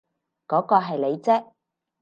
[0.47, 1.51] 嗰個係你啫